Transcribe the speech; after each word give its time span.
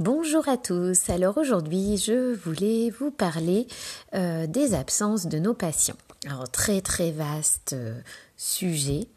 Bonjour 0.00 0.48
à 0.48 0.56
tous. 0.56 1.10
Alors 1.10 1.36
aujourd'hui, 1.36 1.98
je 1.98 2.32
voulais 2.32 2.88
vous 2.88 3.10
parler 3.10 3.66
euh, 4.14 4.46
des 4.46 4.72
absences 4.72 5.26
de 5.26 5.38
nos 5.38 5.52
patients. 5.52 5.98
Alors 6.24 6.50
très 6.50 6.80
très 6.80 7.10
vaste 7.10 7.74
euh, 7.74 8.00
sujet. 8.34 9.08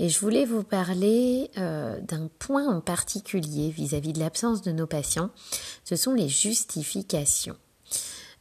Et 0.00 0.08
je 0.08 0.18
voulais 0.18 0.44
vous 0.44 0.64
parler 0.64 1.52
euh, 1.56 2.00
d'un 2.00 2.28
point 2.40 2.66
en 2.66 2.80
particulier 2.80 3.70
vis-à-vis 3.70 4.12
de 4.12 4.18
l'absence 4.18 4.62
de 4.62 4.72
nos 4.72 4.88
patients. 4.88 5.30
Ce 5.84 5.94
sont 5.94 6.14
les 6.14 6.28
justifications. 6.28 7.56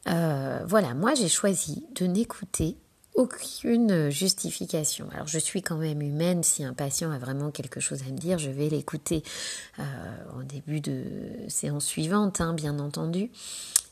voilà, 0.08 0.96
moi 0.96 1.14
j'ai 1.14 1.30
choisi 1.30 1.86
de 1.94 2.08
n'écouter 2.08 2.76
aucune 3.16 4.10
justification. 4.10 5.08
Alors 5.14 5.28
je 5.28 5.40
suis 5.40 5.62
quand 5.62 5.78
même 5.78 6.02
humaine, 6.02 6.44
si 6.44 6.64
un 6.64 6.74
patient 6.74 7.12
a 7.12 7.18
vraiment 7.18 7.52
quelque 7.52 7.80
chose 7.80 8.02
à 8.08 8.12
me 8.12 8.18
dire, 8.18 8.40
je 8.40 8.50
vais 8.50 8.70
l'écouter 8.70 9.24
euh, 9.80 9.84
au 10.40 10.44
début 10.44 10.82
de 10.82 11.04
séance 11.48 11.86
suivante, 11.86 12.42
hein, 12.42 12.54
bien 12.54 12.80
entendu. 12.80 13.30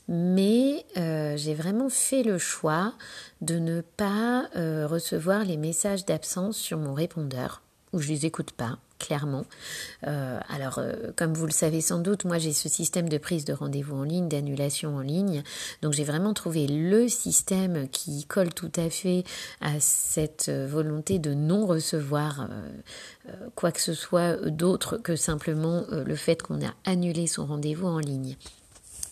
Mais 0.08 0.84
euh, 0.96 1.36
j'ai 1.36 1.54
vraiment 1.54 1.88
fait 1.88 2.22
le 2.22 2.38
choix 2.38 2.94
de 3.40 3.58
ne 3.58 3.80
pas 3.80 4.48
euh, 4.56 4.86
recevoir 4.86 5.44
les 5.44 5.56
messages 5.56 6.04
d'absence 6.04 6.56
sur 6.56 6.78
mon 6.78 6.92
répondeur, 6.92 7.62
où 7.92 8.00
je 8.00 8.08
les 8.08 8.26
écoute 8.26 8.50
pas 8.50 8.78
clairement. 9.02 9.44
Euh, 10.06 10.38
alors, 10.48 10.78
euh, 10.78 11.10
comme 11.16 11.34
vous 11.34 11.46
le 11.46 11.52
savez 11.52 11.80
sans 11.80 11.98
doute, 11.98 12.24
moi 12.24 12.38
j'ai 12.38 12.52
ce 12.52 12.68
système 12.68 13.08
de 13.08 13.18
prise 13.18 13.44
de 13.44 13.52
rendez-vous 13.52 13.96
en 13.96 14.04
ligne, 14.04 14.28
d'annulation 14.28 14.96
en 14.96 15.00
ligne. 15.00 15.42
Donc 15.82 15.92
j'ai 15.92 16.04
vraiment 16.04 16.32
trouvé 16.32 16.66
le 16.66 17.08
système 17.08 17.88
qui 17.88 18.24
colle 18.24 18.54
tout 18.54 18.72
à 18.76 18.88
fait 18.88 19.24
à 19.60 19.80
cette 19.80 20.50
volonté 20.50 21.18
de 21.18 21.34
non 21.34 21.66
recevoir 21.66 22.48
euh, 23.28 23.32
quoi 23.56 23.72
que 23.72 23.80
ce 23.80 23.92
soit 23.92 24.36
d'autre 24.36 24.96
que 24.98 25.16
simplement 25.16 25.84
le 25.90 26.14
fait 26.14 26.40
qu'on 26.40 26.64
a 26.64 26.72
annulé 26.84 27.26
son 27.26 27.44
rendez-vous 27.46 27.88
en 27.88 27.98
ligne. 27.98 28.36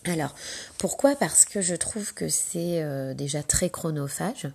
Alors, 0.07 0.35
pourquoi? 0.79 1.15
Parce 1.15 1.45
que 1.45 1.61
je 1.61 1.75
trouve 1.75 2.15
que 2.15 2.31
c'est 2.31 2.83
euh, 2.83 3.13
déjà 3.13 3.43
très 3.43 3.69
chronophage, 3.69 4.49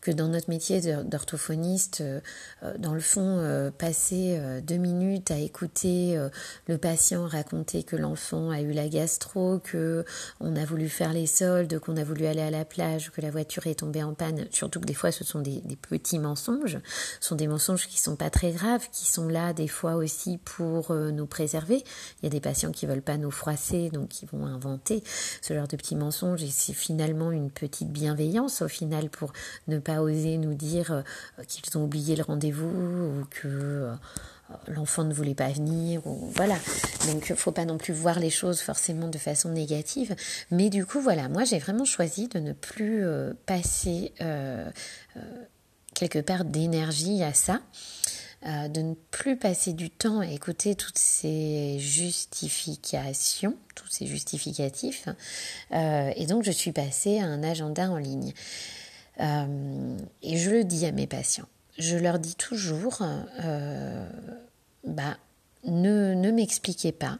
que 0.00 0.12
dans 0.12 0.28
notre 0.28 0.48
métier 0.48 0.80
d'orthophoniste, 1.02 2.02
euh, 2.02 2.20
euh, 2.62 2.78
dans 2.78 2.94
le 2.94 3.00
fond, 3.00 3.72
passer 3.78 4.38
deux 4.62 4.76
minutes 4.76 5.32
à 5.32 5.38
écouter 5.38 6.16
le 6.66 6.78
patient 6.78 7.26
raconter 7.26 7.82
que 7.82 7.96
l'enfant 7.96 8.50
a 8.50 8.60
eu 8.60 8.72
la 8.72 8.88
gastro, 8.88 9.58
que 9.58 10.04
on 10.40 10.54
a 10.54 10.64
voulu 10.64 10.88
faire 10.88 11.12
les 11.12 11.26
soldes, 11.26 11.78
qu'on 11.80 11.96
a 11.96 12.04
voulu 12.04 12.26
aller 12.26 12.40
à 12.40 12.50
la 12.50 12.64
plage, 12.64 13.10
que 13.10 13.20
la 13.20 13.30
voiture 13.30 13.66
est 13.66 13.80
tombée 13.80 14.02
en 14.02 14.14
panne, 14.14 14.46
surtout 14.50 14.80
que 14.80 14.86
des 14.86 14.94
fois 14.94 15.10
ce 15.10 15.24
sont 15.24 15.40
des, 15.40 15.62
petits 15.88 16.18
mensonges, 16.18 16.78
ce 17.20 17.28
sont 17.28 17.36
des 17.36 17.48
mensonges 17.48 17.88
qui 17.88 18.00
sont 18.00 18.16
pas 18.16 18.30
très 18.30 18.52
graves, 18.52 18.88
qui 18.92 19.10
sont 19.10 19.28
là 19.28 19.52
des 19.52 19.68
fois 19.68 19.94
aussi 19.94 20.38
pour 20.38 20.92
nous 20.94 21.26
préserver. 21.26 21.82
Il 22.20 22.24
y 22.24 22.26
a 22.26 22.30
des 22.30 22.40
patients 22.40 22.72
qui 22.72 22.86
veulent 22.86 23.02
pas 23.02 23.16
nous 23.16 23.32
froisser, 23.32 23.90
donc 23.90 24.08
qui 24.08 24.26
vont 24.26 24.46
inventer 24.46 24.91
ce 25.40 25.54
genre 25.54 25.68
de 25.68 25.76
petits 25.76 25.96
mensonges 25.96 26.42
et 26.42 26.50
c'est 26.50 26.72
finalement 26.72 27.30
une 27.32 27.50
petite 27.50 27.90
bienveillance 27.90 28.62
au 28.62 28.68
final 28.68 29.08
pour 29.08 29.32
ne 29.68 29.78
pas 29.78 30.02
oser 30.02 30.38
nous 30.38 30.54
dire 30.54 30.92
euh, 30.92 31.44
qu'ils 31.46 31.76
ont 31.78 31.84
oublié 31.84 32.16
le 32.16 32.22
rendez-vous 32.22 32.66
ou 32.66 33.24
que 33.30 33.46
euh, 33.46 33.94
l'enfant 34.68 35.04
ne 35.04 35.14
voulait 35.14 35.34
pas 35.34 35.48
venir 35.48 36.06
ou 36.06 36.30
voilà. 36.34 36.56
Donc 37.10 37.28
il 37.30 37.36
faut 37.36 37.52
pas 37.52 37.64
non 37.64 37.78
plus 37.78 37.94
voir 37.94 38.18
les 38.18 38.30
choses 38.30 38.60
forcément 38.60 39.08
de 39.08 39.18
façon 39.18 39.50
négative. 39.50 40.14
Mais 40.50 40.70
du 40.70 40.84
coup 40.84 41.00
voilà 41.00 41.28
moi 41.28 41.44
j'ai 41.44 41.58
vraiment 41.58 41.84
choisi 41.84 42.28
de 42.28 42.38
ne 42.38 42.52
plus 42.52 43.04
euh, 43.04 43.32
passer 43.46 44.12
quelque 45.94 46.18
part 46.18 46.44
d'énergie 46.44 47.22
à 47.22 47.34
ça 47.34 47.60
euh, 48.46 48.68
de 48.68 48.80
ne 48.82 48.94
plus 48.94 49.36
passer 49.36 49.72
du 49.72 49.88
temps 49.88 50.18
à 50.20 50.26
écouter 50.26 50.74
toutes 50.74 50.98
ces 50.98 51.78
justifications, 51.78 53.56
tous 53.74 53.86
ces 53.88 54.06
justificatifs. 54.06 55.08
Euh, 55.72 56.10
et 56.16 56.26
donc, 56.26 56.42
je 56.42 56.50
suis 56.50 56.72
passée 56.72 57.20
à 57.20 57.24
un 57.24 57.44
agenda 57.44 57.90
en 57.90 57.98
ligne. 57.98 58.32
Euh, 59.20 59.96
et 60.22 60.38
je 60.38 60.50
le 60.50 60.64
dis 60.64 60.86
à 60.86 60.92
mes 60.92 61.06
patients. 61.06 61.48
Je 61.78 61.96
leur 61.96 62.18
dis 62.18 62.34
toujours, 62.34 63.02
bah, 64.84 65.16
ne, 65.64 66.14
ne 66.14 66.30
m'expliquez 66.30 66.92
pas. 66.92 67.18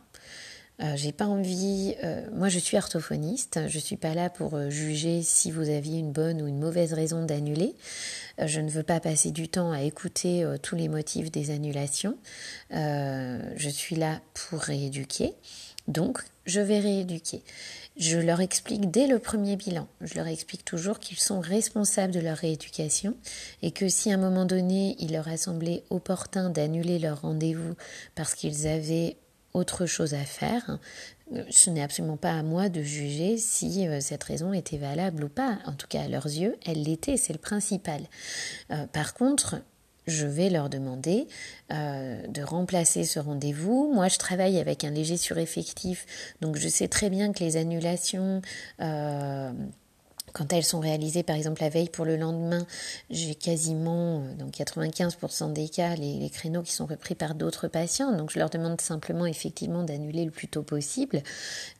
Euh, 0.82 0.96
j'ai 0.96 1.12
pas 1.12 1.26
envie. 1.26 1.94
Euh, 2.02 2.26
moi, 2.32 2.48
je 2.48 2.58
suis 2.58 2.76
orthophoniste. 2.76 3.60
Je 3.68 3.78
suis 3.78 3.96
pas 3.96 4.14
là 4.14 4.30
pour 4.30 4.54
euh, 4.54 4.70
juger 4.70 5.22
si 5.22 5.50
vous 5.50 5.68
aviez 5.68 5.98
une 5.98 6.12
bonne 6.12 6.42
ou 6.42 6.48
une 6.48 6.58
mauvaise 6.58 6.92
raison 6.92 7.24
d'annuler. 7.24 7.74
je 8.38 8.60
ne 8.60 8.70
veux 8.70 8.82
pas 8.82 8.98
passer 8.98 9.30
du 9.30 9.48
temps 9.48 9.70
à 9.70 9.82
écouter 9.82 10.44
tous 10.62 10.74
les 10.74 10.88
motifs 10.88 11.30
des 11.30 11.50
annulations. 11.50 12.16
je 12.70 13.68
suis 13.68 13.96
là 13.96 14.20
pour 14.34 14.60
rééduquer. 14.60 15.34
Donc, 15.88 16.22
je 16.46 16.60
vais 16.60 16.78
rééduquer. 16.80 17.42
Je 17.96 18.18
leur 18.18 18.40
explique 18.40 18.90
dès 18.90 19.06
le 19.06 19.18
premier 19.18 19.56
bilan, 19.56 19.86
je 20.00 20.14
leur 20.14 20.26
explique 20.26 20.64
toujours 20.64 20.98
qu'ils 20.98 21.18
sont 21.18 21.40
responsables 21.40 22.12
de 22.12 22.20
leur 22.20 22.38
rééducation 22.38 23.14
et 23.60 23.70
que 23.70 23.88
si 23.88 24.10
à 24.10 24.14
un 24.14 24.18
moment 24.18 24.46
donné 24.46 24.96
il 24.98 25.12
leur 25.12 25.28
a 25.28 25.36
semblé 25.36 25.82
opportun 25.90 26.48
d'annuler 26.48 26.98
leur 26.98 27.20
rendez-vous 27.20 27.74
parce 28.14 28.34
qu'ils 28.34 28.66
avaient 28.66 29.18
autre 29.54 29.86
chose 29.86 30.14
à 30.14 30.24
faire. 30.24 30.78
Ce 31.50 31.70
n'est 31.70 31.82
absolument 31.82 32.16
pas 32.16 32.32
à 32.32 32.42
moi 32.42 32.68
de 32.68 32.82
juger 32.82 33.38
si 33.38 33.86
euh, 33.86 34.00
cette 34.00 34.24
raison 34.24 34.52
était 34.52 34.76
valable 34.76 35.24
ou 35.24 35.28
pas. 35.28 35.58
En 35.66 35.72
tout 35.72 35.86
cas, 35.86 36.02
à 36.02 36.08
leurs 36.08 36.26
yeux, 36.26 36.56
elle 36.66 36.82
l'était, 36.82 37.16
c'est 37.16 37.32
le 37.32 37.38
principal. 37.38 38.02
Euh, 38.70 38.86
par 38.86 39.14
contre, 39.14 39.56
je 40.06 40.26
vais 40.26 40.50
leur 40.50 40.68
demander 40.68 41.28
euh, 41.72 42.26
de 42.26 42.42
remplacer 42.42 43.04
ce 43.04 43.18
rendez-vous. 43.18 43.92
Moi, 43.94 44.08
je 44.08 44.18
travaille 44.18 44.58
avec 44.58 44.84
un 44.84 44.90
léger 44.90 45.16
sureffectif, 45.16 46.34
donc 46.40 46.56
je 46.56 46.68
sais 46.68 46.88
très 46.88 47.08
bien 47.08 47.32
que 47.32 47.44
les 47.44 47.56
annulations 47.56 48.42
quand 50.32 50.52
elles 50.52 50.64
sont 50.64 50.80
réalisées, 50.80 51.22
par 51.22 51.36
exemple 51.36 51.62
la 51.62 51.68
veille 51.68 51.88
pour 51.88 52.04
le 52.04 52.16
lendemain, 52.16 52.66
j'ai 53.10 53.34
quasiment, 53.34 54.20
euh, 54.20 54.34
dans 54.38 54.48
95% 54.48 55.52
des 55.52 55.68
cas, 55.68 55.94
les, 55.94 56.14
les, 56.14 56.30
créneaux 56.30 56.62
qui 56.62 56.72
sont 56.72 56.86
repris 56.86 57.14
par 57.14 57.34
d'autres 57.34 57.68
patients. 57.68 58.16
Donc 58.16 58.30
je 58.30 58.38
leur 58.38 58.50
demande 58.50 58.80
simplement 58.80 59.26
effectivement 59.26 59.82
d'annuler 59.82 60.24
le 60.24 60.30
plus 60.30 60.48
tôt 60.48 60.62
possible, 60.62 61.22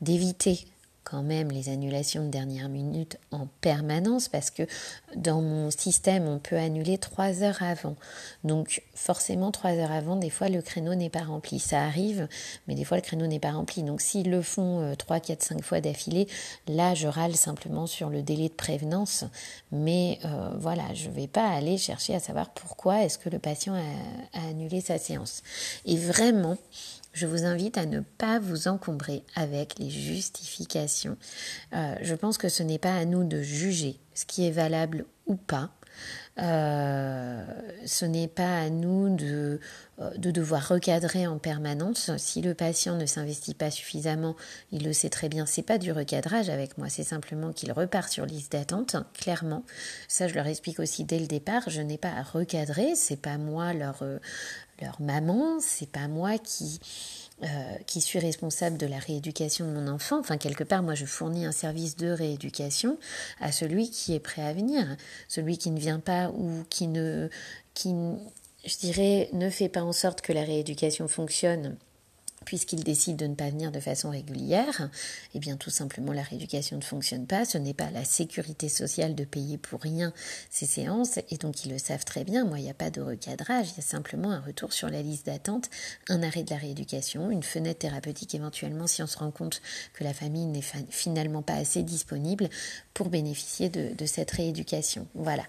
d'éviter 0.01 0.67
quand 1.05 1.23
même 1.23 1.51
les 1.51 1.69
annulations 1.69 2.25
de 2.25 2.31
dernière 2.31 2.69
minute 2.69 3.19
en 3.31 3.47
permanence 3.61 4.29
parce 4.29 4.51
que 4.51 4.63
dans 5.17 5.43
mon 5.43 5.71
système, 5.71 6.27
on 6.27 6.39
peut 6.39 6.57
annuler 6.57 6.99
trois 6.99 7.43
heures 7.43 7.63
avant. 7.63 7.97
Donc 8.45 8.83
forcément, 8.95 9.51
trois 9.51 9.73
heures 9.73 9.93
avant, 9.93 10.17
des 10.17 10.31
fois, 10.31 10.49
le 10.49 10.63
créneau 10.63 10.95
n'est 10.95 11.11
pas 11.11 11.23
rempli. 11.23 11.59
Ça 11.59 11.83
arrive, 11.83 12.29
mais 12.67 12.75
des 12.75 12.85
fois, 12.85 12.97
le 12.97 13.03
créneau 13.03 13.27
n'est 13.27 13.41
pas 13.41 13.53
rempli. 13.53 13.83
Donc 13.83 14.01
s'ils 14.01 14.31
le 14.31 14.43
font 14.43 14.95
3, 14.97 15.21
4, 15.21 15.43
5 15.43 15.63
fois 15.63 15.81
d'affilée, 15.81 16.27
là, 16.69 16.95
je 16.95 17.09
râle 17.09 17.37
simplement 17.37 17.87
sur 17.87 18.09
le 18.09 18.23
délai 18.23 18.49
de 18.49 18.55
prévenance. 18.55 19.25
Mais 19.71 20.19
euh, 20.25 20.51
voilà, 20.59 20.93
je 20.95 21.09
ne 21.09 21.15
vais 21.15 21.27
pas 21.27 21.49
aller 21.49 21.79
chercher 21.79 22.15
à 22.15 22.21
savoir 22.21 22.51
pourquoi 22.51 23.03
est-ce 23.05 23.19
que 23.19 23.29
le 23.29 23.39
patient 23.39 23.75
a 23.75 24.49
annulé 24.49 24.81
sa 24.81 24.99
séance. 24.99 25.43
Et 25.85 25.97
vraiment, 25.97 26.57
je 27.13 27.27
vous 27.27 27.45
invite 27.45 27.79
à 27.79 27.87
ne 27.87 28.01
pas 28.01 28.39
vous 28.39 28.69
encombrer 28.69 29.23
avec 29.35 29.79
les 29.79 29.91
justifications. 29.91 31.17
Euh, 31.75 31.95
je 32.01 32.15
pense 32.15 32.39
que 32.39 32.49
ce 32.49 32.63
n'est 32.63 32.79
pas 32.79 32.95
à 32.95 33.05
nous 33.05 33.25
de 33.25 33.43
juger 33.43 33.99
ce 34.15 34.25
qui 34.25 34.47
est 34.47 34.51
valable 34.51 35.05
ou 35.27 35.37
pas. 35.37 35.71
Euh, 36.39 37.45
ce 37.85 38.07
n'est 38.07 38.29
pas 38.29 38.61
à 38.61 38.71
nous 38.71 39.15
de, 39.15 39.61
euh, 40.01 40.11
de 40.17 40.31
devoir 40.31 40.67
recadrer 40.67 41.27
en 41.27 41.39
permanence. 41.39 42.11
Si 42.17 42.41
le 42.41 42.55
patient 42.55 42.97
ne 42.97 43.05
s'investit 43.05 43.53
pas 43.53 43.71
suffisamment, 43.71 44.35
il 44.71 44.85
le 44.85 44.95
sait 44.95 45.11
très 45.11 45.29
bien, 45.29 45.45
c'est 45.45 45.63
pas 45.63 45.77
du 45.77 45.93
recadrage 45.93 46.49
avec 46.49 46.79
moi, 46.79 46.89
c'est 46.89 47.03
simplement 47.03 47.53
qu'il 47.53 47.71
repart 47.73 48.11
sur 48.11 48.25
liste 48.25 48.53
d'attente, 48.53 48.97
clairement. 49.13 49.65
Ça, 50.09 50.27
je 50.27 50.35
leur 50.35 50.47
explique 50.47 50.81
aussi 50.81 51.05
dès 51.05 51.19
le 51.19 51.27
départ. 51.27 51.69
Je 51.69 51.83
n'ai 51.83 51.99
pas 51.99 52.13
à 52.13 52.23
recadrer, 52.23 52.95
c'est 52.95 53.21
pas 53.21 53.37
moi 53.37 53.75
leur, 53.75 54.03
leur 54.83 55.01
maman, 55.01 55.59
c'est 55.61 55.91
pas 55.91 56.09
moi 56.09 56.39
qui 56.39 56.81
euh, 57.45 57.75
qui 57.87 58.01
suis 58.01 58.21
responsable 58.21 58.79
de 58.79 58.87
la 58.87 58.99
rééducation 58.99 59.67
de 59.67 59.73
mon 59.73 59.89
enfant. 59.89 60.21
Enfin, 60.21 60.37
quelque 60.37 60.63
part, 60.63 60.85
moi, 60.85 60.95
je 60.95 61.07
fournis 61.07 61.45
un 61.45 61.51
service 61.51 61.97
de 61.97 62.09
rééducation 62.09 62.99
à 63.41 63.51
celui 63.51 63.91
qui 63.91 64.15
est 64.15 64.21
prêt 64.21 64.43
à 64.43 64.53
venir, 64.53 64.97
celui 65.27 65.59
qui 65.59 65.73
ne 65.73 65.81
vient 65.81 65.99
pas 65.99 66.29
ou 66.29 66.63
qui 66.71 66.87
ne, 66.87 67.31
qui, 67.75 67.97
je 68.65 68.77
dirais, 68.79 69.29
ne 69.33 69.51
fait 69.51 69.69
pas 69.69 69.83
en 69.83 69.93
sorte 69.93 70.21
que 70.21 70.33
la 70.33 70.43
rééducation 70.43 71.09
fonctionne 71.09 71.77
puisqu'il 72.45 72.85
décide 72.85 73.17
de 73.17 73.27
ne 73.27 73.35
pas 73.35 73.51
venir 73.51 73.73
de 73.73 73.81
façon 73.81 74.11
régulière, 74.11 74.89
eh 75.35 75.39
bien 75.39 75.57
tout 75.57 75.71
simplement 75.71 76.13
la 76.13 76.23
rééducation 76.23 76.77
ne 76.77 76.83
fonctionne 76.83 77.27
pas, 77.27 77.45
ce 77.45 77.59
n'est 77.59 77.75
pas 77.75 77.91
la 77.91 78.05
sécurité 78.05 78.69
sociale 78.69 79.15
de 79.15 79.25
payer 79.25 79.59
pour 79.59 79.81
rien 79.81 80.13
ces 80.51 80.67
séances, 80.67 81.19
et 81.31 81.37
donc 81.37 81.65
ils 81.65 81.73
le 81.73 81.79
savent 81.79 82.05
très 82.05 82.25
bien, 82.25 82.45
moi 82.45 82.59
il 82.59 82.65
n'y 82.65 82.71
a 82.71 82.75
pas 82.75 82.91
de 82.91 83.01
recadrage, 83.01 83.71
il 83.71 83.77
y 83.77 83.81
a 83.81 83.83
simplement 83.83 84.31
un 84.31 84.41
retour 84.41 84.73
sur 84.73 84.89
la 84.89 85.03
liste 85.03 85.27
d'attente, 85.27 85.71
un 86.09 86.23
arrêt 86.23 86.43
de 86.43 86.51
la 86.51 86.57
rééducation, 86.57 87.31
une 87.31 87.43
fenêtre 87.43 87.81
thérapeutique 87.81 88.35
éventuellement 88.35 88.87
si 88.87 89.03
on 89.03 89.07
se 89.07 89.19
rend 89.19 89.31
compte 89.31 89.63
que 89.95 90.05
la 90.05 90.15
famille 90.15 90.47
n'est 90.47 90.63
finalement 90.91 91.43
pas 91.43 91.55
assez 91.55 91.83
disponible 91.83 92.49
pour 92.95 93.09
bénéficier 93.09 93.69
de, 93.69 93.95
de, 93.95 94.07
cette 94.07 94.31
rééducation. 94.31 95.07
Voilà. 95.15 95.45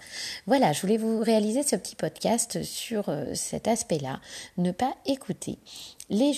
Voilà, 0.46 0.72
je 0.72 0.80
voulais 0.80 0.96
vous 0.96 1.20
réaliser 1.20 1.62
ce 1.62 1.76
petit 1.76 1.96
podcast 1.96 2.62
sur 2.62 3.08
euh, 3.08 3.34
cet 3.34 3.68
aspect-là, 3.68 4.20
ne 4.56 4.72
pas 4.72 4.94
écouter 5.06 5.58
les 6.10 6.32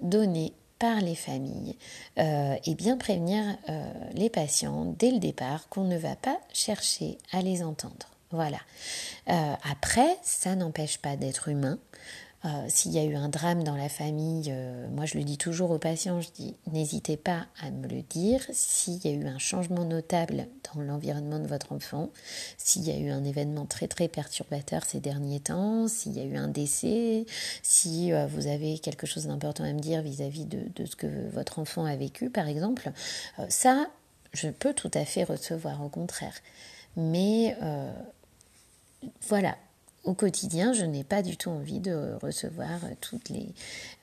donnés 0.00 0.52
par 0.78 1.00
les 1.00 1.16
familles 1.16 1.76
et 2.16 2.74
bien 2.76 2.96
prévenir 2.96 3.56
les 4.14 4.30
patients 4.30 4.94
dès 4.98 5.10
le 5.10 5.18
départ 5.18 5.68
qu'on 5.68 5.84
ne 5.84 5.98
va 5.98 6.14
pas 6.14 6.38
chercher 6.52 7.18
à 7.32 7.42
les 7.42 7.64
entendre. 7.64 8.06
Voilà. 8.30 8.58
après, 9.26 10.18
ça 10.22 10.54
n'empêche 10.54 10.98
pas 10.98 11.16
d'être 11.16 11.48
humain. 11.48 11.78
Euh, 12.44 12.48
s'il 12.68 12.92
y 12.92 12.98
a 12.98 13.04
eu 13.04 13.16
un 13.16 13.28
drame 13.28 13.64
dans 13.64 13.74
la 13.74 13.88
famille, 13.88 14.46
euh, 14.48 14.88
moi 14.90 15.06
je 15.06 15.18
le 15.18 15.24
dis 15.24 15.38
toujours 15.38 15.72
aux 15.72 15.78
patients, 15.78 16.20
je 16.20 16.30
dis 16.30 16.54
n'hésitez 16.70 17.16
pas 17.16 17.46
à 17.60 17.70
me 17.72 17.88
le 17.88 18.02
dire. 18.02 18.40
S'il 18.52 19.04
y 19.04 19.08
a 19.08 19.10
eu 19.10 19.26
un 19.26 19.38
changement 19.38 19.84
notable 19.84 20.46
dans 20.72 20.80
l'environnement 20.80 21.40
de 21.40 21.48
votre 21.48 21.72
enfant, 21.72 22.10
s'il 22.56 22.84
y 22.84 22.92
a 22.92 22.96
eu 22.96 23.10
un 23.10 23.24
événement 23.24 23.66
très 23.66 23.88
très 23.88 24.06
perturbateur 24.06 24.84
ces 24.84 25.00
derniers 25.00 25.40
temps, 25.40 25.88
s'il 25.88 26.12
y 26.12 26.20
a 26.20 26.24
eu 26.24 26.36
un 26.36 26.46
décès, 26.46 27.26
si 27.64 28.12
euh, 28.12 28.26
vous 28.28 28.46
avez 28.46 28.78
quelque 28.78 29.06
chose 29.06 29.26
d'important 29.26 29.64
à 29.64 29.72
me 29.72 29.80
dire 29.80 30.02
vis-à-vis 30.02 30.44
de, 30.44 30.60
de, 30.76 30.86
ce 30.86 30.94
que 30.94 31.28
votre 31.30 31.58
enfant 31.58 31.86
a 31.86 31.96
vécu 31.96 32.30
par 32.30 32.46
exemple, 32.46 32.92
ça 33.48 33.86
je 34.32 34.48
peux 34.48 34.74
tout 34.74 34.90
à 34.94 35.04
fait 35.04 35.24
recevoir 35.24 35.82
au 35.82 35.88
contraire. 35.88 36.34
Mais 36.96 37.56
voilà, 39.22 39.56
au 40.08 40.14
quotidien, 40.14 40.72
je 40.72 40.86
n'ai 40.86 41.04
pas 41.04 41.22
du 41.22 41.36
tout 41.36 41.50
envie 41.50 41.80
de 41.80 42.14
recevoir 42.22 42.80
toutes 43.02 43.28
les, 43.28 43.48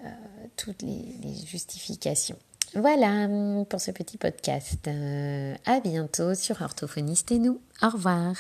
euh, 0.06 0.10
toutes 0.56 0.84
les, 0.84 1.34
justifications. 1.48 2.38
Voilà 2.76 3.28
pour 3.70 3.82
ce 3.82 3.90
petit 3.90 4.18
podcast. 4.18 4.88
Euh, 4.88 5.56
à 5.66 5.80
bientôt 5.80 6.36
sur 6.36 6.62
Orthophoniste 6.62 7.32
et 7.32 7.40
nous. 7.40 7.60
Au 7.82 7.90
revoir. 7.90 8.36